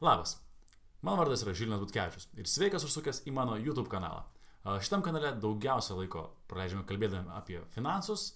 Labas, 0.00 0.42
mano 1.00 1.16
vardas 1.16 1.40
yra 1.40 1.54
Žilinas 1.56 1.80
Butkevičius 1.80 2.26
ir 2.36 2.48
sveikas 2.50 2.84
užsukęs 2.84 3.22
į 3.24 3.32
mano 3.32 3.54
YouTube 3.56 3.88
kanalą. 3.88 4.26
Šitam 4.84 5.00
kanale 5.00 5.30
daugiausia 5.40 5.96
laiko 5.96 6.26
praleidžiame 6.50 6.84
kalbėdami 6.84 7.32
apie 7.32 7.62
finansus, 7.72 8.34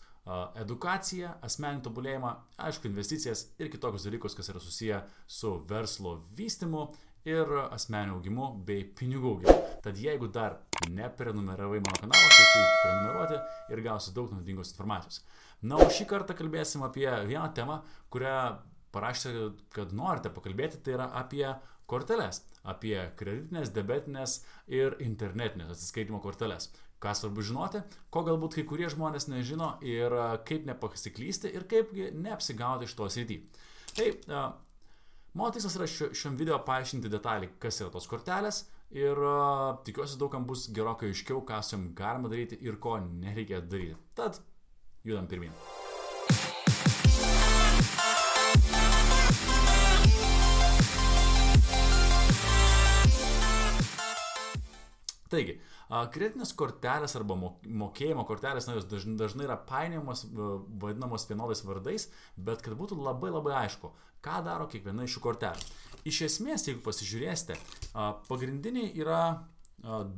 edukaciją, 0.56 1.34
asmeninį 1.44 1.84
tobulėjimą, 1.84 2.30
aišku, 2.64 2.88
investicijas 2.88 3.44
ir 3.60 3.68
kitokius 3.72 4.08
dalykus, 4.08 4.38
kas 4.38 4.48
yra 4.48 4.62
susiję 4.64 5.02
su 5.26 5.52
verslo 5.68 6.14
vystimu 6.38 6.86
ir 7.28 7.52
asmeniniu 7.68 8.16
augimu 8.16 8.48
bei 8.64 8.86
pinigų 8.96 9.34
augimu. 9.34 9.58
Tad 9.84 10.00
jeigu 10.00 10.32
dar 10.32 10.62
neprenumeravai 10.88 11.82
mano 11.84 12.00
kanalą, 12.06 12.32
tai 12.32 12.48
tu 12.54 12.64
prenumeruoti 12.80 13.74
ir 13.74 13.84
gausi 13.84 14.16
daug 14.16 14.32
naudingos 14.32 14.72
informacijos. 14.72 15.20
Na, 15.60 15.76
o 15.76 15.92
šį 15.92 16.08
kartą 16.08 16.32
kalbėsim 16.38 16.88
apie 16.88 17.10
vieną 17.28 17.50
temą, 17.52 17.82
kurią 18.08 18.36
parašėte, 18.94 19.50
kad 19.74 19.92
norite 19.96 20.32
pakalbėti, 20.34 20.80
tai 20.84 20.96
yra 20.98 21.08
apie 21.20 21.46
korteles, 21.90 22.44
apie 22.62 22.96
kreditinės, 23.18 23.72
debetinės 23.74 24.38
ir 24.70 24.96
internetinės 25.02 25.74
atsiskaitimo 25.74 26.20
korteles. 26.22 26.70
Ką 27.00 27.14
svarbu 27.16 27.42
žinoti, 27.48 27.80
ko 28.12 28.22
galbūt 28.26 28.58
kai 28.58 28.66
kurie 28.68 28.90
žmonės 28.92 29.30
nežino 29.32 29.72
ir 29.86 30.12
kaip 30.46 30.66
nepasiklysti 30.68 31.48
ir 31.56 31.64
kaip 31.70 31.94
neapsigauti 31.96 32.84
iš 32.84 32.96
to 32.98 33.08
srity. 33.08 33.40
Tai 33.96 34.10
mano 35.32 35.50
tikslas 35.56 35.78
yra 35.80 35.88
šiam 35.88 36.36
video 36.36 36.60
paaiškinti 36.66 37.10
detaliai, 37.10 37.54
kas 37.62 37.80
yra 37.80 37.90
tos 37.94 38.08
kortelės 38.10 38.66
ir 38.92 39.16
tikiuosi 39.88 40.20
daugam 40.20 40.44
bus 40.46 40.68
gerokai 40.76 41.14
aiškiau, 41.14 41.40
ką 41.48 41.62
su 41.64 41.78
jom 41.78 41.92
galima 41.96 42.28
daryti 42.28 42.60
ir 42.60 42.76
ko 42.76 42.98
nereikia 43.00 43.64
daryti. 43.64 43.96
Tad 44.18 44.42
judam 45.06 45.30
pirmin. 45.30 45.56
Taigi, 55.30 55.54
kreditinės 56.14 56.50
kortelės 56.58 57.14
arba 57.14 57.36
mo- 57.38 57.52
mokėjimo 57.62 58.24
kortelės, 58.26 58.66
na, 58.66 58.74
jos 58.74 58.88
dažn- 58.90 59.16
dažnai 59.20 59.44
yra 59.46 59.56
painiojamos, 59.56 60.24
v- 60.26 60.58
vadinamos 60.82 61.26
vienodais 61.28 61.62
vardais, 61.64 62.08
bet 62.36 62.62
kad 62.62 62.74
būtų 62.74 62.98
labai 62.98 63.30
labai 63.30 63.54
aišku, 63.64 63.92
ką 64.22 64.40
daro 64.44 64.66
kiekviena 64.66 65.04
iš 65.06 65.14
šių 65.16 65.22
kortelių. 65.28 65.68
Iš 66.10 66.18
esmės, 66.26 66.66
jeigu 66.66 66.82
pasižiūrėsite, 66.82 67.56
pagrindiniai 68.28 68.90
yra 68.98 69.44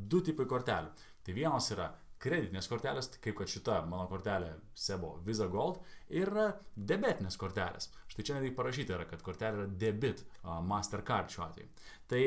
du 0.09 0.21
tipai 0.21 0.47
kortelių. 0.47 0.91
Tai 1.23 1.33
vienos 1.37 1.69
yra 1.71 1.91
kreditinės 2.23 2.69
kortelės, 2.71 3.09
tai 3.13 3.21
kaip 3.27 3.37
kad 3.41 3.51
šita 3.51 3.81
mano 3.91 4.07
kortelė 4.11 4.53
Sebo 4.79 5.17
Visa 5.27 5.49
Gold 5.51 5.81
ir 6.15 6.31
debetinės 6.77 7.39
kortelės. 7.41 7.91
Štai 8.13 8.25
čia 8.29 8.37
netgi 8.37 8.55
parašyta 8.57 8.97
yra, 8.97 9.07
kad 9.11 9.25
kortelė 9.27 9.65
yra 9.65 9.71
debit 9.85 10.23
Mastercard 10.69 11.33
šiuo 11.33 11.45
atveju. 11.49 11.71
Tai 12.13 12.23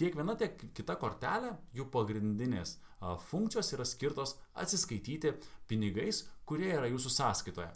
tiek 0.00 0.16
viena, 0.18 0.36
tiek 0.38 0.58
kita 0.76 0.98
kortelė, 1.00 1.54
jų 1.76 1.88
pagrindinės 1.94 2.76
a, 2.76 2.82
funkcijos 3.28 3.72
yra 3.76 3.84
skirtos 3.88 4.36
atsiskaityti 4.60 5.34
pinigais, 5.68 6.24
kurie 6.48 6.70
yra 6.74 6.88
jūsų 6.90 7.10
sąskaitoje. 7.12 7.70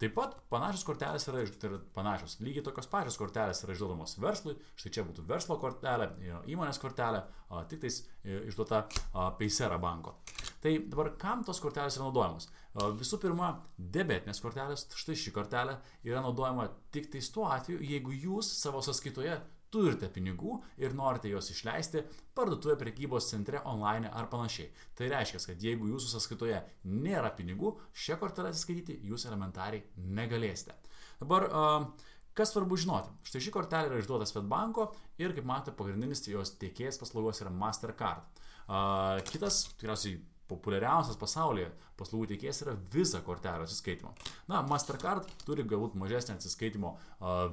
Taip 0.00 0.14
pat 0.16 0.36
panašios 0.52 0.84
kortelės 0.88 1.28
yra, 1.28 1.44
tai 1.60 1.70
yra 1.70 1.80
panašios, 1.96 2.38
lygiai 2.44 2.64
tokios 2.64 2.88
pačios 2.90 3.18
kortelės 3.20 3.60
yra 3.64 3.76
išduodamos 3.76 4.16
verslui, 4.22 4.56
štai 4.80 4.92
čia 4.96 5.04
būtų 5.06 5.26
verslo 5.28 5.58
kortelė, 5.60 6.10
e, 6.20 6.36
įmonės 6.54 6.80
kortelė, 6.80 7.24
tik 7.70 7.84
tais 7.84 8.00
e, 8.24 8.40
išduota 8.48 8.84
a, 9.12 9.30
Paysera 9.38 9.78
banko. 9.80 10.16
Tai 10.64 10.72
dabar 10.88 11.12
kam 11.20 11.44
tos 11.44 11.60
kortelės 11.60 11.98
yra 11.98 12.08
naudojamos? 12.08 12.48
Visų 12.98 13.20
pirma, 13.22 13.52
debetinės 13.78 14.40
kortelės, 14.42 14.88
štai 14.98 15.14
ši 15.18 15.30
kortelė 15.36 15.76
yra 16.08 16.24
naudojama 16.24 16.70
tik 16.94 17.10
tais 17.12 17.28
tuo 17.30 17.46
atveju, 17.52 17.84
jeigu 17.84 18.16
jūs 18.16 18.48
savo 18.58 18.80
sąskaitoje 18.82 19.36
turite 19.74 20.08
pinigų 20.14 20.60
ir 20.80 20.94
norite 20.94 21.30
juos 21.32 21.50
išleisti 21.50 22.04
parduotuvėje, 22.36 22.78
prekybos 22.80 23.28
centre, 23.32 23.60
online 23.70 24.10
ar 24.14 24.28
panašiai. 24.30 24.70
Tai 24.98 25.10
reiškia, 25.10 25.42
kad 25.50 25.66
jeigu 25.66 25.90
jūsų 25.90 26.12
sąskaitoje 26.14 26.60
nėra 26.90 27.32
pinigų, 27.34 27.74
šią 28.04 28.18
kortelę 28.22 28.52
atsiskaityti 28.54 29.00
jūs 29.10 29.26
elementariai 29.30 29.82
negalėsite. 30.18 30.76
Dabar, 31.20 31.48
a, 31.50 31.64
kas 32.38 32.54
svarbu 32.54 32.78
žinoti? 32.80 33.12
Štai 33.26 33.42
ši 33.42 33.54
kortelė 33.54 33.90
yra 33.90 34.02
išduota 34.02 34.28
Svetbanko 34.30 34.88
ir, 35.18 35.34
kaip 35.34 35.46
matote, 35.48 35.74
pagrindinis 35.78 36.24
jos 36.30 36.54
tiekėjas 36.62 37.00
paslaugos 37.02 37.42
yra 37.42 37.52
Mastercard. 37.54 38.42
A, 38.66 39.20
Kitas, 39.28 39.64
tikriausiai, 39.74 40.20
populiariausias 40.50 41.18
pasaulyje 41.20 41.70
paslaugų 41.98 42.32
teikėjas 42.32 42.62
yra 42.64 42.74
Visa 42.92 43.20
kortelė 43.24 43.66
atsiskaitimo. 43.66 44.12
Na, 44.50 44.62
Mastercard 44.66 45.30
turi 45.46 45.64
galbūt 45.68 45.96
mažesnę 45.98 46.36
atsiskaitimo 46.38 46.96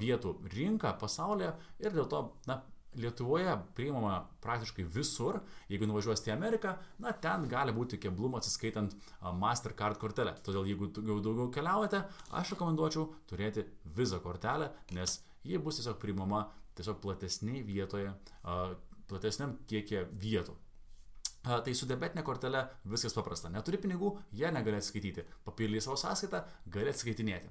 vietų 0.01 0.35
rinką 0.55 0.95
pasaulyje 1.01 1.53
ir 1.83 1.97
dėl 1.97 2.09
to, 2.11 2.27
na, 2.49 2.61
Lietuvoje 2.99 3.53
priimama 3.71 4.17
praktiškai 4.43 4.83
visur, 4.83 5.37
jeigu 5.71 5.87
nuvažiuosite 5.87 6.27
į 6.27 6.33
Ameriką, 6.33 6.73
na, 6.99 7.13
ten 7.15 7.45
gali 7.47 7.71
būti 7.71 7.95
keblumų 8.03 8.41
atsiskaitant 8.41 8.97
Mastercard 9.39 9.95
kortelę. 10.01 10.33
Todėl 10.43 10.67
jeigu 10.67 10.89
daugiau 10.91 11.47
keliaujate, 11.55 12.01
aš 12.35 12.51
rekomenduočiau 12.57 13.05
turėti 13.31 13.63
Visa 13.95 14.19
kortelę, 14.19 14.73
nes 14.97 15.21
ji 15.47 15.61
bus 15.63 15.79
tiesiog 15.79 16.01
priimama 16.03 16.49
tiesiog 16.75 16.99
platesniai 16.99 17.63
vietoje, 17.63 18.11
platesniam 19.07 19.55
kiekie 19.71 20.03
vietų. 20.11 20.57
Tai 21.41 21.73
su 21.73 21.87
debetinė 21.89 22.21
kortelė 22.25 22.61
viskas 22.85 23.15
paprasta. 23.17 23.49
Neturi 23.49 23.79
pinigų, 23.81 24.11
jie 24.37 24.51
negali 24.53 24.77
atsiskaityti. 24.77 25.23
Papildai 25.47 25.81
savo 25.81 25.97
sąskaitą, 25.97 26.43
gali 26.69 26.93
atskaitinėti. 26.93 27.49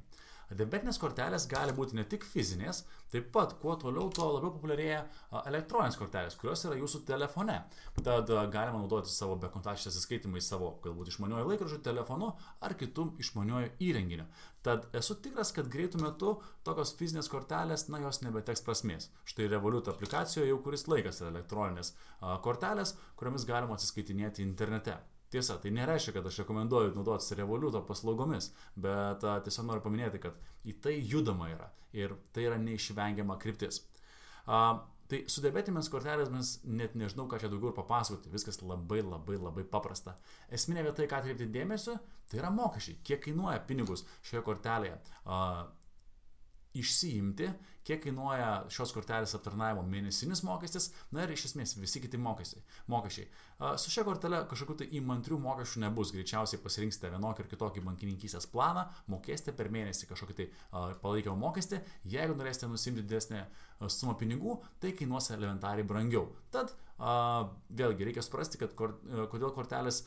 Debetinės 0.51 0.99
kortelės 0.99 1.47
gali 1.51 1.75
būti 1.77 1.95
ne 1.95 2.03
tik 2.11 2.25
fizinės, 2.27 2.83
taip 3.13 3.29
pat 3.35 3.53
kuo 3.63 3.77
toliau, 3.79 4.09
tuo 4.15 4.27
labiau 4.33 4.51
populiarėja 4.57 5.05
elektroninės 5.47 5.99
kortelės, 6.01 6.37
kurios 6.41 6.65
yra 6.67 6.79
jūsų 6.81 7.05
telefone. 7.07 7.61
Tad 8.01 8.33
galima 8.51 8.81
naudoti 8.81 9.13
savo 9.13 9.37
bekontakčiais 9.43 9.93
atsiskaitimais 9.93 10.49
savo 10.51 10.73
galbūt 10.83 11.13
išmaniuoju 11.13 11.53
laikrodžiu, 11.53 11.79
telefonu 11.87 12.33
ar 12.67 12.75
kitų 12.81 13.13
išmaniuoju 13.23 13.71
įrenginiu. 13.91 14.27
Tad 14.67 14.91
esu 14.97 15.15
tikras, 15.23 15.55
kad 15.57 15.71
greitų 15.73 16.03
metu 16.03 16.35
tokios 16.67 16.93
fizinės 16.99 17.31
kortelės, 17.33 17.87
na, 17.89 18.03
jos 18.03 18.21
nebeteks 18.27 18.67
prasmės. 18.67 19.09
Štai 19.25 19.47
Revolut 19.49 19.89
aplikacijoje 19.89 20.51
jau 20.51 20.59
kuris 20.67 20.85
laikas 20.91 21.23
yra 21.23 21.31
elektroninės 21.33 21.95
kortelės, 22.45 22.97
kuriomis 23.17 23.47
galima 23.49 23.79
atsiskaitinėti 23.79 24.45
internete. 24.45 24.99
Tiesa, 25.31 25.61
tai 25.63 25.71
nereiškia, 25.71 26.17
kad 26.17 26.27
aš 26.27 26.41
rekomenduoju 26.43 26.95
naudotis 26.97 27.31
Revoluto 27.39 27.85
paslaugomis, 27.87 28.51
bet 28.75 29.23
a, 29.23 29.37
tiesiog 29.45 29.69
noriu 29.69 29.85
paminėti, 29.85 30.19
kad 30.23 30.39
į 30.67 30.75
tai 30.83 30.97
judama 30.99 31.53
yra 31.53 31.69
ir 31.95 32.17
tai 32.35 32.49
yra 32.49 32.59
neišvengiama 32.59 33.37
kryptis. 33.39 33.85
A, 34.51 34.81
tai 35.11 35.23
su 35.31 35.43
debetinėmis 35.45 35.91
kortelėmis 35.93 36.53
net 36.67 36.97
nežinau, 36.99 37.29
ką 37.31 37.39
čia 37.43 37.51
daugiau 37.51 37.71
ir 37.71 37.79
papasakoti. 37.79 38.33
Viskas 38.35 38.59
labai 38.63 39.05
labai 39.05 39.39
labai 39.39 39.67
paprasta. 39.71 40.17
Esminė 40.51 40.89
vieta, 40.89 41.07
į 41.07 41.11
ką 41.11 41.23
atkreipti 41.23 41.51
dėmesio, 41.55 41.95
tai 42.31 42.43
yra 42.43 42.51
mokesčiai. 42.55 42.99
Kiek 43.07 43.23
kainuoja 43.29 43.63
pinigus 43.71 44.07
šioje 44.27 44.43
kortelėje 44.47 44.99
a, 45.27 45.41
išsiimti, 46.79 47.53
kiek 47.87 48.03
kainuoja 48.05 48.51
šios 48.73 48.93
kortelės 48.97 49.35
aptarnavimo 49.37 49.85
mėnesinis 49.89 50.45
mokestis, 50.47 50.91
na 51.15 51.25
ir 51.25 51.35
iš 51.35 51.49
esmės 51.51 51.77
visi 51.81 52.03
kiti 52.03 52.21
mokesčiai. 52.21 52.63
mokesčiai. 52.93 53.29
Su 53.77 53.93
šia 53.93 54.05
kortelė 54.09 54.45
kažkokių 54.49 54.77
tai 54.81 54.87
įmantrių 54.97 55.39
mokesčių 55.41 55.83
nebus. 55.85 56.13
Greičiausiai 56.17 56.61
pasirinksite 56.63 57.11
vienokį 57.13 57.45
ir 57.45 57.51
kitokį 57.51 57.85
bankininkysės 57.85 58.49
planą, 58.53 58.87
mokėsite 59.13 59.53
per 59.57 59.69
mėnesį 59.73 60.09
kažkokį 60.09 60.39
tai 60.39 60.51
palaikymo 61.03 61.37
mokestį. 61.41 61.83
Jeigu 62.05 62.37
norėsite 62.39 62.71
nusimti 62.71 63.05
didesnę 63.05 63.43
a, 63.45 63.89
sumą 63.89 64.15
pinigų, 64.21 64.61
tai 64.81 64.93
kainuos 64.97 65.31
elementariai 65.35 65.87
brangiau. 65.87 66.31
Tad 66.53 66.73
vėlgi 67.01 68.05
reikia 68.05 68.21
suprasti, 68.21 68.59
kad 68.61 68.75
kodėl 68.77 69.53
kortelės 69.57 70.03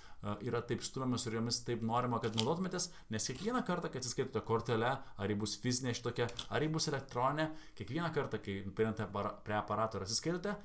yra 0.46 0.62
taip 0.62 0.84
stumiamas 0.86 1.26
ir 1.26 1.40
jomis 1.40 1.58
taip 1.66 1.82
norima, 1.82 2.20
kad 2.22 2.38
naudotumėtės, 2.38 2.92
nes 3.10 3.26
kiekvieną 3.32 3.64
kartą, 3.66 3.90
kai 3.90 3.98
atsiskaitote 4.02 4.44
kortelę, 4.46 4.92
ar 5.02 5.34
ji 5.34 5.38
bus 5.42 5.56
fizinė 5.58 5.96
šitokia, 5.98 6.30
ar 6.54 6.62
ji 6.62 6.70
bus 6.76 6.90
elektroninė, 6.92 7.50
kiekvieną 7.78 8.10
kartą, 8.16 8.40
kai 8.44 8.62
prieinate 8.76 9.08
prie 9.44 9.58
aparato 9.58 10.00
ir 10.00 10.06
atsiskaitote, 10.08 10.56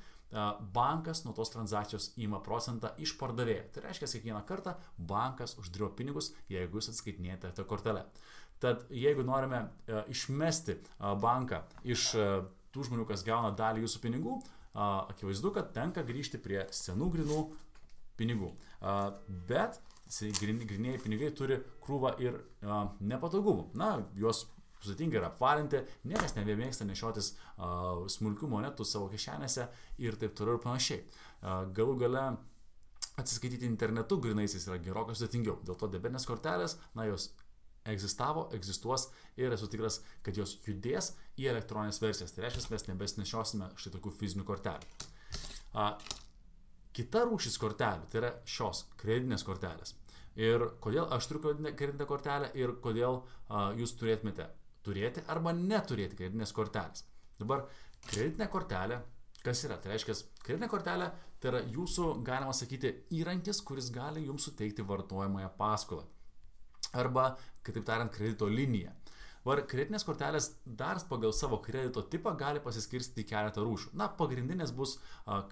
bankas 0.76 1.22
nuo 1.24 1.32
tos 1.32 1.48
transakcijos 1.54 2.10
įima 2.20 2.42
procentą 2.44 2.90
iš 3.00 3.14
pardavėjo. 3.20 3.62
Tai 3.72 3.86
reiškia, 3.86 4.10
kiekvieną 4.18 4.42
kartą 4.48 4.74
bankas 4.98 5.56
uždirba 5.60 5.88
pinigus, 5.96 6.34
jeigu 6.52 6.80
jūs 6.80 6.90
atskaitinėjate 6.92 7.54
tą 7.56 7.64
kortelę. 7.68 8.04
Tad 8.60 8.84
jeigu 8.90 9.24
norime 9.24 9.68
išmesti 10.10 10.76
banką 10.98 11.62
iš 11.86 12.10
tų 12.74 12.84
žmonių, 12.90 13.06
kas 13.08 13.24
gauna 13.24 13.54
dalį 13.56 13.86
jūsų 13.86 14.02
pinigų, 14.04 14.36
akivaizdu, 14.74 15.54
kad 15.56 15.72
tenka 15.72 16.04
grįžti 16.04 16.40
prie 16.42 16.66
senų 16.76 17.08
grinų 17.14 17.40
pinigų. 18.20 18.52
Bet 19.48 19.80
grinėjai 20.18 21.00
pinigai 21.00 21.32
turi 21.36 21.62
krūvą 21.84 22.12
ir 22.20 22.36
nepatogumų. 23.00 23.70
Na, 23.78 23.94
juos 24.18 24.44
sudėtinga 24.84 25.18
yra 25.20 25.30
apvalinti, 25.32 25.82
niekas 26.08 26.36
nebemėgsta 26.36 26.86
nešiotis 26.88 27.32
a, 27.34 27.72
smulkių 28.10 28.50
monetų 28.52 28.86
savo 28.86 29.08
kišenėse 29.12 29.66
ir 30.04 30.18
taip 30.20 30.36
toliau 30.38 30.58
ir 30.58 30.64
panašiai. 30.64 31.02
A, 31.42 31.58
Galų 31.74 31.98
gale 32.04 32.24
atsiskaityti 33.18 33.66
internetu 33.66 34.20
grinaisiais 34.22 34.68
yra 34.68 34.78
gerokai 34.82 35.16
sudėtingiau. 35.18 35.58
Dėl 35.66 35.78
to 35.78 35.90
debetinės 35.90 36.26
kortelės, 36.28 36.76
na, 36.94 37.08
jos 37.08 37.30
egzistavo, 37.88 38.46
egzistuos 38.54 39.08
ir 39.40 39.54
esu 39.54 39.68
tikras, 39.70 40.00
kad 40.22 40.36
jos 40.36 40.56
judės 40.66 41.12
į 41.40 41.48
elektroninės 41.52 42.00
versijas. 42.02 42.34
Tai 42.34 42.44
reiškia, 42.44 42.68
mes 42.74 42.88
nebesnešiosime 42.90 43.70
štai 43.80 43.94
tokių 43.96 44.14
fizinių 44.20 44.46
kortelių. 44.48 45.08
A, 45.78 45.92
kita 46.96 47.24
rūšis 47.28 47.58
kortelių 47.60 48.10
tai 48.10 48.22
yra 48.22 48.34
šios 48.48 48.84
kreditinės 49.00 49.46
kortelės. 49.46 49.94
Ir 50.38 50.62
kodėl 50.82 51.08
aš 51.14 51.26
turiu 51.30 51.56
kreditinę 51.74 52.06
kortelę 52.06 52.52
ir 52.58 52.76
kodėl 52.82 53.22
a, 53.48 53.70
jūs 53.78 53.96
turėtumėte 53.98 54.46
turėti 54.88 55.22
arba 55.28 55.52
neturėti 55.54 56.18
kreditinės 56.18 56.56
kortelės. 56.56 57.04
Dabar 57.38 57.68
kreditinė 58.08 58.48
kortelė 58.50 59.02
Kas 59.44 59.62
yra? 59.64 59.76
Tai 59.78 59.92
reiškia, 59.92 60.16
kreditinė 60.42 60.68
kortelė 60.70 61.08
tai 61.38 61.52
yra 61.52 61.60
jūsų, 61.70 62.08
galima 62.26 62.54
sakyti, 62.56 62.90
įrankis, 63.14 63.60
kuris 63.66 63.92
gali 63.94 64.24
jums 64.26 64.48
suteikti 64.48 64.86
vartojamąją 64.86 65.52
paskolą. 65.58 66.06
Arba, 66.98 67.30
kitaip 67.66 67.86
tariant, 67.86 68.10
kredito 68.14 68.48
liniją. 68.50 68.94
Var 69.46 69.62
kreditinės 69.70 70.04
kortelės 70.04 70.50
dar 70.66 70.98
pagal 71.08 71.32
savo 71.36 71.60
kredito 71.62 72.02
tipą 72.10 72.32
gali 72.36 72.60
pasiskirstyti 72.64 73.24
keletą 73.28 73.62
rūšių. 73.64 73.94
Na, 73.96 74.08
pagrindinės 74.18 74.74
bus 74.76 74.96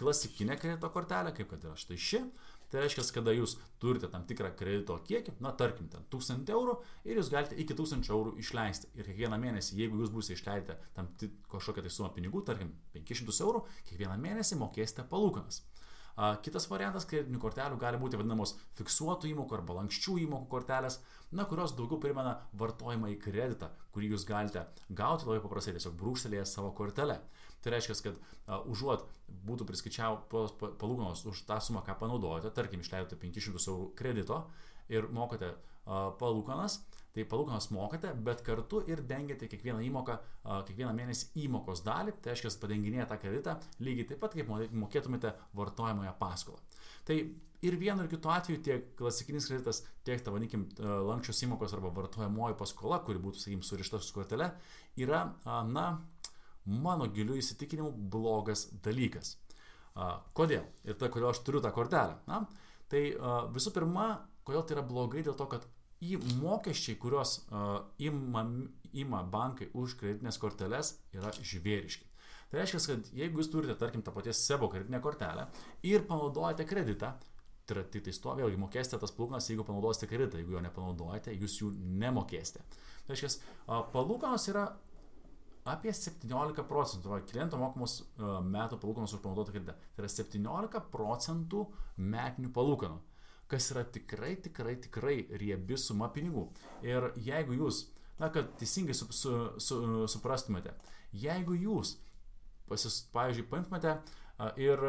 klasikinė 0.00 0.59
kredito 0.61 0.91
kortelė, 0.93 1.32
kaip 1.37 1.53
kad 1.53 1.65
yra 1.65 1.79
štai 1.79 2.00
ši. 2.09 2.25
Tai 2.73 2.83
reiškia, 2.83 3.05
kada 3.15 3.31
jūs 3.31 3.55
turite 3.79 4.09
tam 4.11 4.25
tikrą 4.27 4.51
kredito 4.59 4.97
kiekį, 5.07 5.37
na 5.45 5.53
tarkim, 5.55 5.87
ten 5.93 6.03
1000 6.11 6.51
eurų 6.51 6.75
ir 7.07 7.21
jūs 7.21 7.31
galite 7.31 7.59
iki 7.63 7.77
1000 7.79 8.11
eurų 8.11 8.35
išleisti. 8.43 8.91
Ir 8.99 9.07
kiekvieną 9.07 9.39
mėnesį, 9.43 9.79
jeigu 9.79 10.01
jūs 10.03 10.11
būsite 10.15 10.35
išleidę 10.35 10.79
tam 10.97 11.13
kažkokią 11.53 11.87
tai 11.87 11.95
sumą 11.95 12.11
pinigų, 12.17 12.43
tarkim 12.49 12.75
500 12.97 13.39
eurų, 13.47 13.63
kiekvieną 13.91 14.19
mėnesį 14.25 14.59
mokėsite 14.65 15.07
palūkanas. 15.13 15.63
Kitas 16.17 16.65
variantas 16.71 17.05
kreditinių 17.05 17.39
kortelių 17.43 17.77
gali 17.77 17.99
būti 18.01 18.17
vadinamos 18.17 18.55
fiksuotų 18.79 19.29
įmokų 19.35 19.59
arba 19.59 19.75
lankščių 19.83 20.15
įmokų 20.23 20.49
kortelės, 20.55 20.97
na, 21.37 21.45
kurios 21.45 21.75
daugiau 21.77 22.01
primena 22.01 22.39
vartojimą 22.57 23.11
į 23.13 23.19
kreditą, 23.21 23.69
kurį 23.93 24.15
jūs 24.15 24.25
galite 24.25 24.63
gauti 24.89 25.29
labai 25.29 25.43
paprastai, 25.45 25.75
tiesiog 25.77 25.99
brūkštelėję 26.01 26.47
savo 26.49 26.71
kortelę. 26.79 27.19
Tai 27.64 27.73
reiškia, 27.75 27.97
kad 28.05 28.19
uh, 28.19 28.67
užuot 28.70 29.06
būtų 29.47 29.67
priskaičiavus 29.69 30.56
palūkanos 30.61 31.25
už 31.31 31.47
tą 31.49 31.61
sumą, 31.62 31.82
ką 31.87 31.97
panaudojate, 32.03 32.53
tarkim, 32.55 32.85
išleidote 32.85 33.19
500 33.23 33.70
eurų 33.73 33.88
kredito 33.99 34.44
ir 34.93 35.08
mokate 35.14 35.55
uh, 35.55 35.67
palūkanas, 36.20 36.81
tai 37.17 37.25
palūkanas 37.25 37.70
mokate, 37.73 38.12
bet 38.26 38.43
kartu 38.44 38.82
ir 38.91 39.00
dengiate 39.08 39.49
kiekvieną 39.49 39.81
įmoką, 39.87 40.19
kiekvieną 40.69 40.93
mėnesį 40.99 41.31
įmokos 41.47 41.81
dalį, 41.87 42.12
tai 42.20 42.35
reiškia, 42.35 42.53
padenginėje 42.61 43.06
tą 43.08 43.17
kreditą 43.23 43.55
lygiai 43.81 44.11
taip 44.11 44.20
pat, 44.20 44.37
kaip 44.37 44.50
mokėtumėte 44.76 45.32
vartojamąją 45.56 46.12
paskolą. 46.20 46.61
Tai 47.08 47.17
ir 47.64 47.79
vienu 47.81 48.05
ir 48.05 48.11
kitu 48.12 48.31
atveju 48.32 48.62
tiek 48.67 48.91
klasikinis 48.99 49.49
kreditas, 49.49 49.81
tiek, 50.05 50.20
ta 50.20 50.35
vadinkim, 50.35 50.67
lankščios 50.79 51.44
įmokos 51.47 51.73
arba 51.76 51.94
vartojamoji 51.97 52.58
paskola, 52.61 53.00
kuri 53.06 53.23
būtų, 53.23 53.43
sakykim, 53.43 53.64
surišta 53.64 54.03
su 54.05 54.12
kortele, 54.17 54.50
yra, 55.00 55.23
na, 55.70 55.87
mano 56.67 57.07
giliu 57.15 57.39
įsitikinimu 57.39 57.93
blogas 58.13 58.67
dalykas. 58.85 59.37
Kodėl? 60.37 60.67
Ir 60.85 60.99
tai, 61.01 61.09
kodėl 61.13 61.31
aš 61.31 61.41
turiu 61.47 61.63
tą 61.65 61.73
kortelę. 61.73 62.19
Na, 62.29 62.43
tai 62.93 63.09
visų 63.55 63.73
pirma, 63.77 64.09
kodėl 64.45 64.67
tai 64.67 64.77
yra 64.77 64.85
blogai, 64.87 65.23
dėl 65.25 65.37
to, 65.39 65.47
kad 65.51 65.65
į 66.05 66.19
mokesčiai, 66.43 66.99
kuriuos 67.01 67.39
ima, 68.05 68.43
ima 68.93 69.23
bankai 69.25 69.71
už 69.73 69.97
kreditinės 70.01 70.39
korteles, 70.43 70.97
yra 71.17 71.33
žvėriški. 71.41 72.05
Tai 72.51 72.61
reiškia, 72.61 72.83
kad 72.93 73.09
jeigu 73.17 73.41
jūs 73.41 73.49
turite, 73.51 73.75
tarkim, 73.81 74.05
tą 74.07 74.13
paties 74.15 74.45
sebo 74.47 74.69
kreditinę 74.71 75.01
kortelę 75.03 75.49
ir 75.89 76.05
panaudojate 76.07 76.67
kreditą, 76.69 77.15
tai 77.67 77.75
yra 77.75 77.87
tik 77.91 78.05
tai 78.07 78.13
to, 78.23 78.35
vėlgi 78.39 78.61
mokėsite 78.63 79.01
tas 79.03 79.15
palūkanas, 79.17 79.49
jeigu 79.51 79.65
panaudosite 79.67 80.07
kreditą, 80.11 80.39
jeigu 80.39 80.55
jo 80.55 80.63
nepanaudojate, 80.63 81.35
jūs 81.35 81.57
jų 81.63 81.73
nemokėsite. 82.05 82.63
Tai 83.07 83.17
reiškia, 83.17 83.33
palūkanos 83.97 84.47
yra 84.53 84.69
apie 85.69 85.93
17 85.95 86.65
procentų, 86.71 87.11
va, 87.13 87.21
kliento 87.27 87.59
mokamos 87.61 87.99
uh, 88.03 88.39
metų 88.45 88.79
palūkanos 88.83 89.17
už 89.17 89.23
panaudotą 89.25 89.55
kreditą. 89.55 89.77
Tai 89.97 90.05
yra 90.05 90.13
17 90.13 90.83
procentų 90.95 91.67
metinių 92.15 92.53
palūkanų 92.55 93.03
kas 93.51 93.71
yra 93.71 93.85
tikrai, 93.85 94.35
tikrai, 94.43 94.75
tikrai 94.83 95.17
riebi 95.39 95.79
suma 95.79 96.09
pinigų. 96.15 96.49
Ir 96.87 97.11
jeigu 97.23 97.57
jūs, 97.61 97.85
na, 98.21 98.31
kad 98.35 98.51
teisingai 98.61 98.97
su, 98.97 99.09
su, 99.15 99.35
su, 99.63 99.81
suprastumėte, 100.11 100.75
jeigu 101.15 101.57
jūs, 101.59 101.97
pasis, 102.71 103.05
pavyzdžiui, 103.15 103.47
paimtumėte 103.51 103.97
ir 104.61 104.83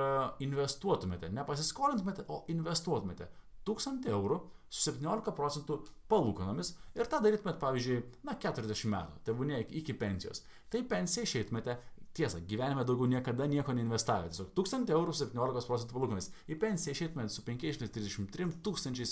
investuotumėte, 0.44 1.30
nepasiskolintumėte, 1.34 2.26
o 2.34 2.42
investuotumėte 2.52 3.30
1000 3.68 4.10
eurų 4.12 4.42
su 4.69 4.92
17 4.92 5.34
procentų 5.36 5.81
palūkanomis 6.12 6.74
ir 6.96 7.10
tą 7.12 7.19
darytumėt, 7.24 7.60
pavyzdžiui, 7.62 8.02
na, 8.28 8.38
40 8.40 8.92
metų, 8.92 9.22
tai 9.24 9.36
būnė 9.38 9.62
iki 9.81 9.96
pensijos. 9.98 10.44
Tai 10.72 10.84
pensiją 10.88 11.28
išeitumėte 11.28 11.78
Tiesa, 12.18 12.40
gyvenime 12.50 12.81
daugiau 12.81 13.06
niekada 13.06 13.46
nieko 13.46 13.75
neinvestavę. 13.78 14.31
Tiesiog 14.31 14.48
1000 14.58 14.90
eurų 14.90 15.14
17 15.14 15.68
procentų 15.69 15.94
palūkanais. 15.94 16.31
Į 16.50 16.56
pensiją 16.64 16.96
išeitumėt 16.96 17.30
su 17.30 17.44
533 17.46 18.56
tūkstančiais 18.66 19.12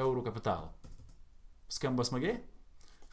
eurų 0.00 0.22
kapitalo. 0.30 0.70
Skamba 1.68 2.06
smagiai? 2.08 2.38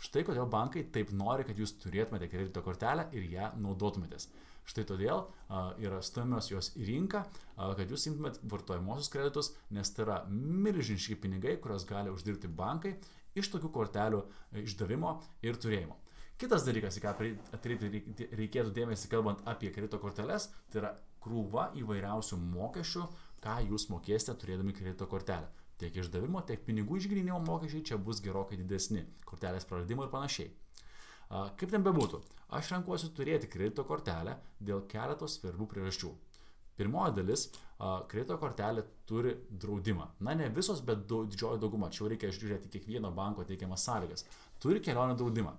Štai 0.02 0.26
kodėl 0.28 0.50
bankai 0.52 0.84
taip 0.92 1.14
nori, 1.16 1.46
kad 1.48 1.60
jūs 1.60 1.78
turėtumėte 1.80 2.28
kredito 2.32 2.64
kortelę 2.66 3.08
ir 3.16 3.28
ją 3.32 3.52
naudotumėtės. 3.64 4.28
Štai 4.66 4.84
todėl 4.90 5.22
a, 5.22 5.76
yra 5.80 6.02
stumios 6.04 6.50
jos 6.50 6.72
į 6.76 6.88
rinką, 6.90 7.22
a, 7.56 7.70
kad 7.78 7.92
jūs 7.92 8.08
imtumėt 8.10 8.40
vartojamosius 8.50 9.12
kreditus, 9.14 9.52
nes 9.74 9.92
tai 9.94 10.08
yra 10.08 10.18
milžiniški 10.30 11.20
pinigai, 11.22 11.60
kuriuos 11.62 11.86
gali 11.88 12.14
uždirbti 12.14 12.50
bankai 12.50 12.96
iš 13.38 13.52
tokių 13.54 13.72
kortelių 13.76 14.24
išdavimo 14.64 15.20
ir 15.46 15.60
turėjimo. 15.62 16.00
Kitas 16.42 16.66
dalykas, 16.68 16.98
į 17.00 17.04
ką 17.04 17.14
atkreipti 17.56 18.28
reikėtų 18.36 18.74
dėmesį, 18.76 19.08
kalbant 19.12 19.46
apie 19.48 19.70
kredito 19.72 20.02
korteles, 20.02 20.50
tai 20.72 20.82
yra 20.82 20.96
krūva 21.24 21.70
įvairiausių 21.80 22.40
mokesčių, 22.42 23.06
ką 23.46 23.60
jūs 23.70 23.88
mokėsite 23.94 24.36
turėdami 24.42 24.76
kredito 24.76 25.08
kortelę. 25.08 25.48
Tiek 25.80 25.98
išdavimo, 26.00 26.42
tiek 26.48 26.62
pinigų 26.64 27.02
išgrinimo 27.02 27.40
mokesčiai 27.44 27.84
čia 27.90 27.98
bus 28.00 28.22
gerokai 28.24 28.58
didesni, 28.62 29.04
kortelės 29.28 29.68
praradimo 29.68 30.06
ir 30.06 30.14
panašiai. 30.14 30.54
Kaip 31.60 31.72
ten 31.72 31.84
bebūtų, 31.84 32.22
aš 32.56 32.72
renkuosi 32.76 33.10
turėti 33.18 33.50
kredito 33.52 33.84
kortelę 33.88 34.38
dėl 34.62 34.86
keletos 34.92 35.40
svarbių 35.40 35.68
priežasčių. 35.74 36.14
Pirmoji 36.76 37.16
dalis- 37.16 37.50
kredito 38.12 38.38
kortelė 38.38 38.84
turi 39.08 39.36
draudimą. 39.50 40.08
Na, 40.20 40.34
ne 40.34 40.50
visos, 40.50 40.82
bet 40.82 41.08
didžioji 41.08 41.60
dauguma, 41.60 41.90
čia 41.90 42.08
reikia 42.08 42.32
žiūrėti 42.32 42.72
kiekvieno 42.72 43.12
banko 43.12 43.44
teikiamas 43.44 43.84
sąlygas. 43.88 44.26
Turi 44.60 44.80
kelionę 44.82 45.16
draudimą. 45.16 45.56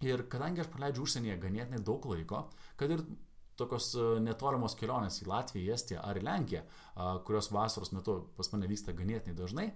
Ir 0.00 0.22
kadangi 0.30 0.60
aš 0.62 0.68
praleidžiu 0.70 1.02
užsienyje 1.02 1.40
ganėtinai 1.42 1.82
daug 1.82 2.04
laiko, 2.06 2.48
kad 2.76 2.90
ir 2.90 3.02
tokios 3.58 3.90
e, 3.94 4.08
netolimos 4.24 4.76
kelionės 4.78 5.20
į 5.22 5.28
Latviją, 5.30 5.74
Estiją 5.74 6.02
ar 6.06 6.20
į 6.20 6.24
Lenkiją, 6.26 6.64
kurios 7.26 7.52
vasaros 7.54 7.92
metu 7.94 8.16
pas 8.34 8.48
mane 8.50 8.66
vyksta 8.70 8.94
ganėtinai 8.96 9.36
dažnai, 9.38 9.66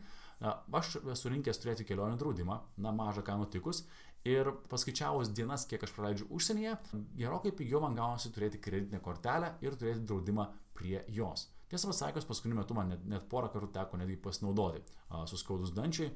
aš 0.75 0.97
esu 1.13 1.31
rinkęs 1.31 1.61
turėti 1.63 1.87
kelionių 1.87 2.17
draudimą, 2.19 2.57
na 2.83 2.91
mažą 2.97 3.23
ką 3.27 3.37
nutikus, 3.39 3.85
ir 4.27 4.51
paskaičiavus 4.71 5.33
dienas, 5.35 5.67
kiek 5.71 5.83
aš 5.83 5.95
praleidžiu 5.97 6.29
užsienyje, 6.35 6.77
gerokai 7.19 7.53
pigiau 7.59 7.83
man 7.83 7.97
gaunasi 7.99 8.31
turėti 8.35 8.61
kreditinę 8.63 9.03
kortelę 9.03 9.57
ir 9.65 9.77
turėti 9.79 10.07
draudimą 10.07 10.49
prie 10.79 11.03
jos. 11.11 11.49
Tiesą 11.73 11.89
pasakius, 11.89 12.27
paskutiniu 12.29 12.59
metu 12.59 12.77
man 12.77 12.93
net, 12.93 13.05
net 13.09 13.29
porą 13.33 13.49
kartų 13.53 13.71
teko 13.73 13.97
netgi 13.97 14.19
pasinaudoti 14.21 14.83
suskaudus 15.31 15.73
dančiai 15.73 16.11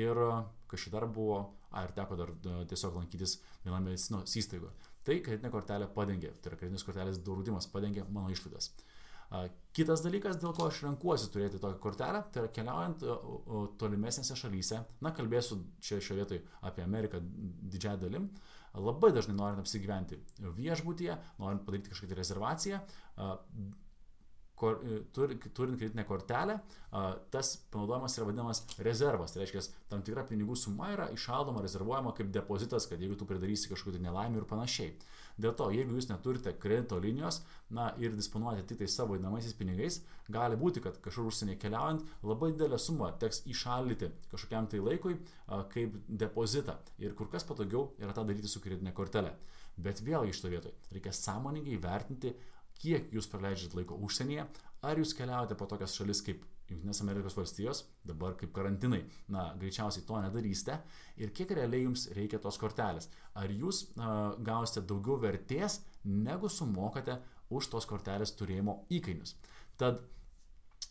ir 0.00 0.20
kažkaip 0.70 0.94
dar 0.94 1.04
buvo, 1.12 1.42
a, 1.70 1.84
ir 1.84 1.94
teko 1.96 2.18
dar 2.18 2.34
tiesiog 2.70 3.00
lankytis 3.00 3.38
vienoje 3.64 3.84
medicinos 3.86 4.36
įstaigoje. 4.40 4.74
Tai 5.06 5.16
kreditinė 5.24 5.50
kortelė 5.52 5.88
padengė, 5.94 6.34
tai 6.42 6.52
yra 6.52 6.60
kreditinės 6.60 6.86
kortelės 6.86 7.20
draudimas 7.24 7.68
padengė 7.72 8.04
mano 8.12 8.32
išlaidas. 8.34 8.72
Kitas 9.76 10.00
dalykas, 10.00 10.38
dėl 10.40 10.54
ko 10.56 10.70
aš 10.70 10.80
renkuosi 10.86 11.28
turėti 11.32 11.60
tokią 11.60 11.78
kortelę, 11.84 12.22
tai 12.32 12.46
yra 12.46 12.52
keliaujant 12.56 13.02
tolimesnėse 13.80 14.36
šalyse, 14.40 14.78
na 15.04 15.12
kalbėsiu 15.16 15.58
čia 15.84 15.98
šioje 16.00 16.22
vietoje 16.22 16.40
apie 16.64 16.84
Ameriką 16.86 17.20
didžiąją 17.20 18.00
dalim, 18.06 18.30
labai 18.72 19.12
dažnai 19.12 19.36
norint 19.36 19.60
apsigyventi 19.60 20.16
viešbutyje, 20.56 21.18
norint 21.42 21.66
padaryti 21.66 21.92
kažkokią 21.92 22.16
rezervaciją, 22.16 22.80
kor, 24.58 24.80
e, 24.82 25.00
turint 25.14 25.78
kreditinę 25.78 26.04
kortelę, 26.08 26.58
tas 27.30 27.56
panaudojimas 27.70 28.16
yra 28.18 28.26
vadinamas 28.26 28.62
rezervas. 28.82 29.34
Tai 29.34 29.42
reiškia, 29.42 29.62
tam 29.90 30.02
tikra 30.02 30.24
pinigų 30.28 30.56
suma 30.56 30.88
yra 30.94 31.10
išaldoma, 31.14 31.62
rezervuojama 31.64 32.14
kaip 32.16 32.32
depozitas, 32.32 32.88
kad 32.88 33.00
jeigu 33.00 33.18
tu 33.18 33.28
pridarysi 33.28 33.70
kažkokių 33.70 34.00
nelaimių 34.06 34.42
ir 34.42 34.48
panašiai. 34.48 34.94
Dėl 35.38 35.52
to, 35.54 35.68
jeigu 35.70 35.94
jūs 35.94 36.08
neturite 36.10 36.50
kredito 36.58 36.98
linijos, 36.98 37.42
na 37.70 37.92
ir 38.02 38.16
disponuojate 38.18 38.64
tik 38.66 38.80
tai 38.80 38.88
savo 38.90 39.14
įdamaisiais 39.14 39.54
pinigais, 39.54 40.00
gali 40.34 40.58
būti, 40.58 40.82
kad 40.82 40.98
kažkur 41.04 41.28
užsienį 41.30 41.54
keliaujant 41.62 42.02
labai 42.26 42.50
didelę 42.56 42.80
sumą 42.82 43.12
teks 43.22 43.44
įšaldyti 43.52 44.10
kažkokiam 44.32 44.66
tai 44.72 44.82
laikui 44.82 45.14
kaip 45.74 45.94
depozitą. 46.08 46.80
Ir 46.98 47.14
kur 47.14 47.30
kas 47.30 47.46
patogiau 47.46 47.92
yra 48.02 48.16
tą 48.16 48.26
daryti 48.26 48.50
su 48.50 48.64
kreditinė 48.64 48.96
kortelė. 48.96 49.36
Bet 49.78 50.02
vėlgi 50.02 50.34
iš 50.34 50.42
to 50.42 50.50
vietoj 50.50 50.74
reikia 50.90 51.12
sąmoningai 51.14 51.78
vertinti, 51.78 52.34
kiek 52.82 53.12
jūs 53.14 53.28
praleidžiate 53.30 53.78
laiko 53.78 53.98
užsienyje, 54.06 54.46
ar 54.86 55.00
jūs 55.00 55.14
keliaujate 55.18 55.58
po 55.58 55.66
tokias 55.70 55.96
šalis 55.98 56.22
kaip 56.26 56.46
Junktinės 56.68 57.00
Amerikos 57.00 57.32
valstijos, 57.32 57.78
dabar 58.04 58.34
kaip 58.36 58.50
karantinai, 58.52 59.00
na, 59.32 59.46
greičiausiai 59.56 60.04
to 60.04 60.18
nedarysite 60.20 60.74
ir 61.16 61.32
kiek 61.32 61.54
realiai 61.56 61.86
jums 61.86 62.04
reikia 62.12 62.40
tos 62.44 62.60
kortelės. 62.60 63.08
Ar 63.40 63.48
jūs 63.48 63.86
uh, 63.96 64.36
gausite 64.44 64.82
daugiau 64.84 65.16
vertės, 65.22 65.78
negu 66.04 66.50
sumokate 66.52 67.16
už 67.48 67.70
tos 67.72 67.88
kortelės 67.88 68.34
turėjimo 68.36 68.82
įkainius. 68.92 69.34
Tad 69.80 70.04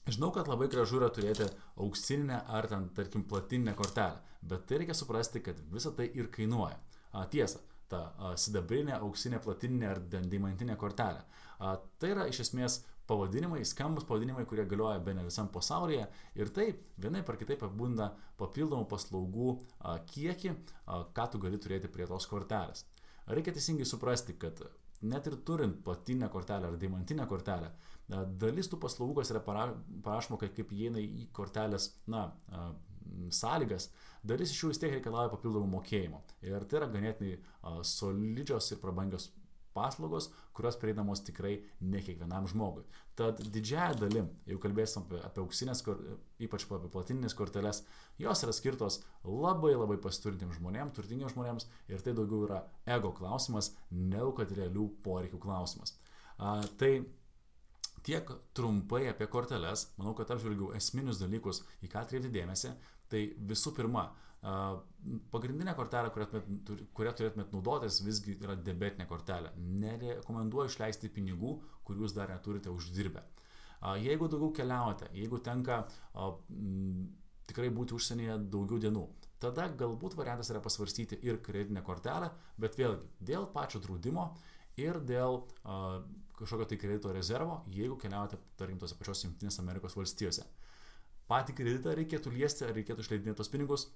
Žinau, 0.07 0.29
kad 0.31 0.47
labai 0.47 0.69
gražu 0.71 1.01
yra 1.01 1.09
turėti 1.11 1.45
auksinę 1.83 2.37
ar 2.55 2.67
ten, 2.71 2.85
tarkim, 2.95 3.25
platinę 3.27 3.73
kortelę, 3.75 4.21
bet 4.39 4.63
tai 4.69 4.79
reikia 4.79 4.95
suprasti, 4.95 5.41
kad 5.43 5.59
visa 5.73 5.91
tai 5.95 6.07
ir 6.15 6.29
kainuoja. 6.31 6.77
A, 7.11 7.25
tiesa, 7.27 7.59
ta 7.91 8.03
a, 8.17 8.35
sidabrinė, 8.39 8.97
auksinė, 8.99 9.39
platininė 9.43 9.89
ar 9.89 10.03
deimantinė 10.11 10.77
kortelė. 10.79 11.23
A, 11.59 11.77
tai 11.99 12.13
yra 12.13 12.27
iš 12.29 12.43
esmės 12.45 12.81
pavadinimai, 13.07 13.63
skambus 13.65 14.05
pavadinimai, 14.07 14.45
kurie 14.49 14.65
galioja 14.67 14.99
be 15.03 15.13
ne 15.15 15.23
visam 15.27 15.47
pasaulyje 15.51 16.07
ir 16.35 16.51
tai 16.55 16.67
vienai 16.99 17.23
par 17.27 17.39
kitaip 17.39 17.63
apibūdina 17.63 18.09
papildomų 18.39 18.87
paslaugų 18.91 19.53
a, 19.79 19.97
kiekį, 20.11 20.53
a, 20.85 21.03
ką 21.15 21.29
tu 21.33 21.41
gali 21.43 21.59
turėti 21.63 21.91
prie 21.91 22.07
tos 22.09 22.27
kortelės. 22.29 22.85
Reikia 23.27 23.55
teisingai 23.55 23.87
suprasti, 23.87 24.37
kad 24.39 24.61
net 25.01 25.27
ir 25.27 25.37
turint 25.47 25.79
platinę 25.85 26.29
kortelę 26.33 26.71
ar 26.71 26.77
deimantinę 26.79 27.27
kortelę, 27.31 27.71
a, 27.71 28.25
dalis 28.43 28.69
tų 28.71 28.81
paslaugų, 28.83 29.21
kas 29.21 29.31
yra 29.33 29.43
parašoma, 29.45 30.39
kaip 30.43 30.75
įeina 30.75 31.01
į 31.03 31.29
kortelės, 31.35 31.93
na, 32.11 32.27
a, 32.51 32.69
sąlygas, 33.33 33.89
dalis 34.27 34.53
iš 34.53 34.63
jų 34.63 34.71
vis 34.73 34.81
tiek 34.81 34.93
reikalauja 34.93 35.31
papildomų 35.33 35.71
mokėjimų. 35.77 36.21
Ir 36.47 36.65
tai 36.69 36.81
yra 36.81 36.91
ganėtinai 36.93 37.37
solidžios 37.85 38.71
ir 38.73 38.81
prabangios 38.83 39.31
paslaugos, 39.77 40.31
kurios 40.57 40.77
prieinamos 40.81 41.21
tikrai 41.25 41.59
ne 41.81 42.01
kiekvienam 42.01 42.47
žmogui. 42.49 42.85
Tad 43.17 43.41
didžiaja 43.53 43.97
dalim, 44.01 44.29
jeigu 44.49 44.61
kalbėsim 44.63 45.03
apie, 45.05 45.19
apie 45.25 45.43
auksinės, 45.43 45.83
ypač 46.43 46.65
apie 46.65 46.89
platininės 46.93 47.37
korteles, 47.37 47.83
jos 48.21 48.43
yra 48.45 48.55
skirtos 48.55 48.99
labai 49.25 49.75
labai 49.75 49.99
pasiturintiems 50.01 50.57
žmonėms, 50.59 50.95
turtingiems 50.97 51.35
žmonėms 51.35 51.69
ir 51.93 52.01
tai 52.05 52.15
daugiau 52.17 52.47
yra 52.47 52.63
ego 52.97 53.13
klausimas, 53.17 53.71
negu 53.91 54.33
kad 54.39 54.53
realių 54.57 54.89
poreikių 55.05 55.41
klausimas. 55.45 55.95
A, 56.37 56.59
tai 56.77 56.91
tiek 58.05 58.29
trumpai 58.57 59.07
apie 59.11 59.27
korteles, 59.29 59.89
manau, 59.97 60.13
kad 60.17 60.29
apžvelgiau 60.33 60.73
esminius 60.77 61.21
dalykus, 61.21 61.63
į 61.83 61.89
ką 61.91 62.05
atkreipti 62.05 62.33
dėmesį. 62.33 62.73
Tai 63.07 63.21
visų 63.49 63.71
pirma, 63.77 64.09
Pagrindinė 65.31 65.73
kortelė, 65.75 66.11
kurią 66.13 67.13
turėtumėt 67.17 67.53
naudotis, 67.55 67.99
visgi 68.05 68.35
yra 68.37 68.55
debetinė 68.55 69.07
kortelė. 69.09 69.51
Nerekomenduoju 69.81 70.69
išleisti 70.71 71.09
pinigų, 71.13 71.55
kurių 71.87 72.05
jūs 72.05 72.15
dar 72.15 72.31
neturite 72.31 72.71
uždirbę. 72.71 73.23
Jeigu 74.03 74.29
daugiau 74.29 74.51
keliaujate, 74.59 75.09
jeigu 75.17 75.39
tenka 75.43 75.81
tikrai 77.49 77.71
būti 77.73 77.97
užsienyje 77.97 78.37
daugiau 78.53 78.79
dienų, 78.85 79.03
tada 79.41 79.67
galbūt 79.81 80.17
variantas 80.19 80.51
yra 80.53 80.61
pasvarstyti 80.63 81.19
ir 81.25 81.41
kreditinę 81.43 81.83
kortelę, 81.85 82.31
bet 82.61 82.77
vėlgi 82.79 83.09
dėl 83.31 83.49
pačio 83.53 83.81
draudimo 83.83 84.31
ir 84.77 85.01
dėl 85.01 85.43
kažkokio 86.37 86.69
tai 86.69 86.77
kredito 86.77 87.13
rezervo, 87.13 87.63
jeigu 87.73 87.97
keliaujate, 88.01 88.39
tarkim, 88.57 88.77
tose 88.81 88.97
pačios 88.97 89.25
Junktinės 89.25 89.59
Amerikos 89.63 89.97
valstijose. 89.97 90.45
Patį 91.27 91.57
kreditą 91.57 91.95
reikėtų 91.97 92.31
liesti, 92.35 92.63
ar 92.67 92.75
reikėtų 92.77 93.03
išleidinėti 93.03 93.39
tos 93.41 93.51
pinigus, 93.51 93.89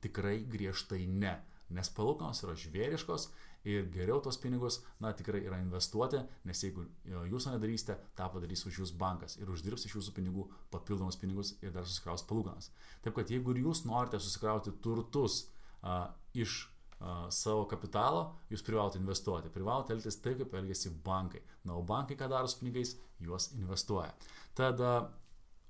Tikrai 0.00 0.44
griežtai 0.46 1.06
ne, 1.10 1.34
nes 1.74 1.90
palūkanos 1.90 2.44
yra 2.44 2.54
žvėriškos 2.58 3.26
ir 3.68 3.88
geriau 3.92 4.20
tos 4.22 4.38
pinigus, 4.40 4.78
na, 5.02 5.10
tikrai 5.16 5.40
yra 5.42 5.58
investuoti, 5.58 6.20
nes 6.46 6.62
jeigu 6.62 6.84
jūs 7.26 7.48
to 7.48 7.54
nedarysite, 7.54 7.98
tą 8.16 8.28
padarys 8.32 8.62
už 8.70 8.78
jūs 8.84 8.94
bankas 9.00 9.34
ir 9.40 9.50
uždirbs 9.50 9.88
iš 9.88 9.98
jūsų 9.98 10.14
pinigų 10.20 10.46
papildomus 10.72 11.18
pinigus 11.18 11.56
ir 11.64 11.74
dar 11.74 11.86
susikraus 11.88 12.22
palūkanas. 12.30 12.70
Taip 13.02 13.18
kad 13.18 13.34
jeigu 13.34 13.56
ir 13.56 13.64
jūs 13.66 13.82
norite 13.90 14.22
susikrauti 14.22 14.76
turtus 14.84 15.48
a, 15.82 16.14
iš 16.38 16.60
a, 17.02 17.26
savo 17.34 17.66
kapitalo, 17.68 18.28
jūs 18.54 18.62
privalote 18.62 19.02
investuoti, 19.02 19.50
privalote 19.52 19.96
elgtis 19.96 20.22
taip, 20.22 20.38
kaip 20.44 20.54
elgesi 20.62 20.94
bankai. 21.04 21.42
Na, 21.66 21.74
o 21.74 21.82
bankai 21.82 22.16
ką 22.16 22.30
daro 22.30 22.46
su 22.46 22.62
pinigais, 22.62 22.94
juos 23.18 23.50
investuoja. 23.58 24.14
Tad 24.54 24.78
a, 24.78 24.94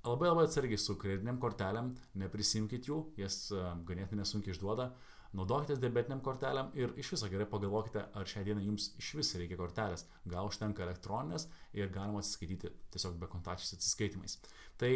Labai 0.09 0.31
labai 0.31 0.47
atsargiai 0.47 0.81
su 0.81 0.95
kreditiniam 0.97 1.37
kortelėm, 1.43 1.91
neprisimkit 2.23 2.87
jų, 2.89 2.99
jas 3.21 3.51
e, 3.53 3.61
ganėtinai 3.89 4.23
nesunkiai 4.23 4.55
išduoda, 4.55 4.87
naudokitės 5.37 5.81
debetiniam 5.83 6.23
kortelėm 6.25 6.71
ir 6.79 6.95
iš 7.03 7.11
viso 7.13 7.29
gerai 7.29 7.45
pagalvokite, 7.51 8.07
ar 8.17 8.31
šią 8.31 8.45
dieną 8.47 8.63
jums 8.65 8.89
iš 9.03 9.11
vis 9.19 9.35
reikia 9.37 9.59
kortelės, 9.61 10.07
gal 10.25 10.49
užtenka 10.49 10.87
elektroninės 10.87 11.45
ir 11.77 11.93
galima 11.93 12.23
atsiskaityti 12.23 12.71
tiesiog 12.95 13.19
be 13.21 13.29
kontakčiais 13.29 13.75
atsiskaitimais. 13.77 14.39
Tai 14.81 14.93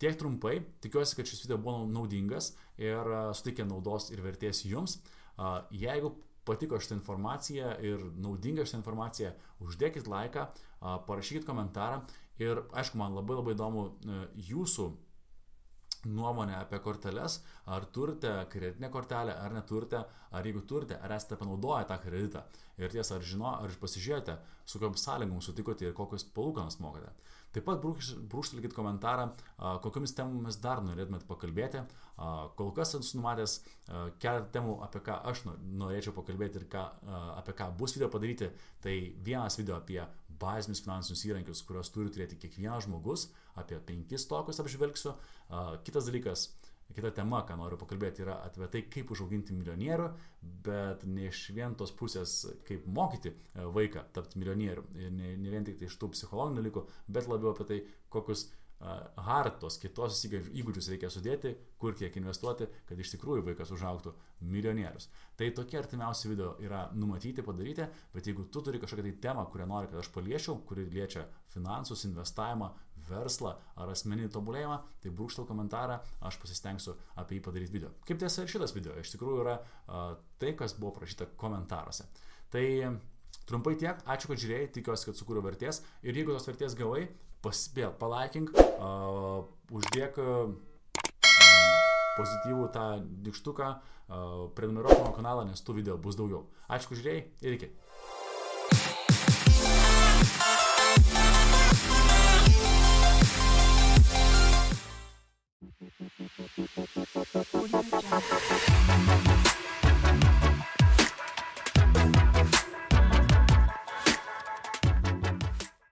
tiek 0.00 0.16
trumpai, 0.22 0.54
tikiuosi, 0.84 1.18
kad 1.18 1.28
šis 1.28 1.44
video 1.44 1.58
buvo 1.66 1.82
naudingas 1.90 2.54
ir 2.80 3.12
e, 3.12 3.20
suteikė 3.36 3.68
naudos 3.68 4.08
ir 4.14 4.24
vertės 4.24 4.64
jums. 4.64 4.96
Jeigu 5.70 6.14
patiko 6.48 6.80
šitą 6.80 6.96
informaciją 6.96 7.74
ir 7.84 8.00
naudinga 8.16 8.64
šitą 8.64 8.80
informaciją, 8.80 9.34
uždėkit 9.62 10.08
laiką, 10.10 10.48
parašykit 11.06 11.44
komentarą 11.46 12.00
ir 12.42 12.62
aišku, 12.72 12.98
man 13.00 13.16
labai 13.18 13.38
labai 13.38 13.54
įdomu 13.56 13.84
e, 13.88 14.22
jūsų 14.50 14.88
nuomonę 16.06 16.56
apie 16.56 16.78
korteles, 16.78 17.40
ar 17.66 17.86
turite 17.86 18.30
kreditinę 18.50 18.90
kortelę, 18.90 19.34
ar 19.38 19.52
neturite, 19.52 20.04
ar 20.30 20.46
jeigu 20.46 20.60
turite, 20.60 21.00
ar 21.02 21.12
esate 21.12 21.36
panaudoję 21.36 21.84
tą 21.84 21.98
kreditą. 21.98 22.42
Ir 22.78 22.92
tiesa, 22.92 23.16
ar 23.16 23.24
žino, 23.26 23.50
ar 23.58 23.74
pasižiūrėjote, 23.80 24.36
su 24.64 24.78
kokiam 24.78 24.94
sąlygom 25.02 25.42
sutikote 25.42 25.88
ir 25.88 25.96
kokius 25.98 26.28
palūkanas 26.34 26.78
mokate. 26.80 27.10
Taip 27.48 27.64
pat 27.64 27.80
brūkštelkite 27.80 28.76
komentarą, 28.76 29.30
kokiamis 29.82 30.12
temomis 30.14 30.58
dar 30.60 30.82
norėtumėt 30.84 31.24
pakalbėti. 31.26 31.80
Kol 32.58 32.72
kas 32.76 32.92
esu 32.98 33.16
numatęs 33.16 33.54
keletą 34.20 34.50
temų, 34.58 34.74
apie 34.84 35.00
ką 35.06 35.16
aš 35.30 35.46
norėčiau 35.48 36.12
pakalbėti 36.14 36.60
ir 36.60 36.68
ką, 36.70 36.84
apie 37.40 37.56
ką 37.56 37.70
bus 37.80 37.96
video 37.96 38.10
padaryti. 38.12 38.50
Tai 38.84 38.94
vienas 39.24 39.56
video 39.58 39.78
apie 39.80 40.02
bazinius 40.40 40.82
finansinius 40.84 41.24
įrankius, 41.28 41.62
kuriuos 41.66 41.92
turi 41.94 42.12
turėti 42.14 42.38
kiekvienas 42.40 42.86
žmogus, 42.86 43.28
apie 43.58 43.78
penkis 43.84 44.26
tokius 44.30 44.60
apžvelgsiu. 44.62 45.14
Kitas 45.86 46.08
dalykas, 46.08 46.48
kita 46.94 47.10
tema, 47.14 47.42
ką 47.46 47.56
noriu 47.60 47.78
pakalbėti, 47.80 48.24
yra 48.24 48.38
apie 48.46 48.68
tai, 48.72 48.82
kaip 48.92 49.10
užauginti 49.12 49.56
milijonierių, 49.56 50.08
bet 50.64 51.04
ne 51.08 51.28
iš 51.28 51.48
vien 51.56 51.74
tos 51.78 51.92
pusės, 51.96 52.38
kaip 52.68 52.86
mokyti 52.86 53.34
e, 53.34 53.66
vaiką 53.74 54.06
tapti 54.16 54.40
milijonierių. 54.40 54.84
Ne, 55.12 55.34
ne 55.36 55.52
vien 55.52 55.66
tik 55.66 55.80
tai 55.80 55.90
iš 55.90 55.98
tų 56.00 56.12
psichologinių 56.14 56.62
dalykų, 56.62 56.84
bet 57.12 57.28
labiau 57.28 57.52
apie 57.52 57.68
tai, 57.68 57.80
kokius 58.14 58.46
hartos, 58.78 59.76
kitos 59.82 60.20
įgūdžius 60.28 60.88
reikia 60.92 61.10
sudėti, 61.10 61.50
kur 61.82 61.96
kiek 61.98 62.14
investuoti, 62.20 62.68
kad 62.86 63.00
iš 63.00 63.10
tikrųjų 63.16 63.42
vaikas 63.48 63.72
užauktų 63.74 64.12
milijonierius. 64.46 65.08
Tai 65.38 65.48
tokie 65.56 65.80
artimiausi 65.80 66.30
video 66.30 66.52
yra 66.62 66.84
numatyti, 66.94 67.42
padaryti, 67.42 67.88
bet 68.14 68.30
jeigu 68.30 68.46
tu 68.52 68.62
turi 68.62 68.78
kažkokią 68.78 69.08
tai 69.08 69.14
temą, 69.26 69.48
kurią 69.50 69.66
nori, 69.66 69.90
kad 69.90 69.98
aš 70.02 70.12
paliečiau, 70.14 70.60
kuri 70.68 70.86
liečia 70.94 71.26
finansus, 71.50 72.06
investavimą, 72.06 72.70
verslą 73.08 73.56
ar 73.78 73.90
asmeninį 73.90 74.30
tobulėjimą, 74.34 74.78
tai 75.02 75.10
brūkštel 75.10 75.46
komentarą, 75.48 75.98
aš 76.28 76.38
pasistengsiu 76.42 76.94
apie 77.18 77.38
jį 77.38 77.44
padaryti 77.48 77.74
video. 77.74 77.92
Kaip 78.06 78.22
tiesa 78.22 78.44
ir 78.44 78.52
šitas 78.52 78.74
video, 78.76 78.94
iš 79.00 79.14
tikrųjų 79.14 79.42
yra 79.42 79.58
uh, 79.58 80.10
tai, 80.38 80.54
kas 80.58 80.76
buvo 80.78 80.94
prašyta 80.98 81.30
komentaruose. 81.40 82.06
Tai 82.52 82.66
trumpai 83.48 83.78
tiek, 83.80 84.02
ačiū, 84.06 84.30
kad 84.30 84.42
žiūrėjai, 84.42 84.74
tikiuosi, 84.76 85.08
kad 85.08 85.18
sukūriau 85.18 85.46
vertės 85.46 85.80
ir 86.04 86.18
jeigu 86.18 86.36
tos 86.36 86.46
vertės 86.50 86.76
gavai, 86.78 87.08
paspėl, 87.44 87.92
palaikink, 88.00 88.52
uh, 88.54 89.44
uždėk 89.70 90.18
uh, 90.22 90.54
pozityvų 92.18 92.68
tą 92.74 92.86
dikštuką, 93.28 93.68
uh, 93.74 94.46
prenumeruok 94.58 95.02
mano 95.02 95.12
kanalą, 95.16 95.46
nes 95.48 95.62
tų 95.62 95.78
video 95.80 95.98
bus 96.00 96.18
daugiau. 96.18 96.46
Ačiū, 96.68 96.98
žiūrėjai 96.98 97.26
ir 97.46 97.58
iki. 97.58 97.70